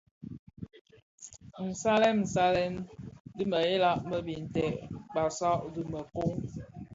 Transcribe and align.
Nsalèn 1.67 2.19
salèn 2.33 2.73
dhi 3.35 3.43
mëghèla 3.51 3.91
më 4.09 4.17
bitè, 4.27 4.67
basag 5.13 5.59
dhi 5.73 5.81
měkoň, 5.91 6.35